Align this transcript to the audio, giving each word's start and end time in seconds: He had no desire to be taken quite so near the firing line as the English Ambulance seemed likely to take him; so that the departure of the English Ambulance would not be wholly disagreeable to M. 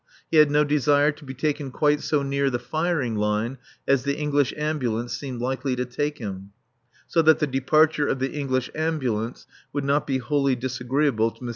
He 0.31 0.37
had 0.37 0.49
no 0.49 0.63
desire 0.63 1.11
to 1.11 1.23
be 1.23 1.35
taken 1.35 1.69
quite 1.69 2.01
so 2.01 2.23
near 2.23 2.49
the 2.49 2.57
firing 2.57 3.13
line 3.15 3.59
as 3.87 4.01
the 4.01 4.17
English 4.17 4.51
Ambulance 4.57 5.13
seemed 5.15 5.41
likely 5.41 5.75
to 5.75 5.85
take 5.85 6.17
him; 6.17 6.53
so 7.05 7.21
that 7.21 7.37
the 7.37 7.45
departure 7.45 8.07
of 8.07 8.17
the 8.17 8.31
English 8.31 8.71
Ambulance 8.73 9.45
would 9.73 9.83
not 9.85 10.07
be 10.07 10.17
wholly 10.17 10.55
disagreeable 10.55 11.29
to 11.29 11.43
M. 11.43 11.49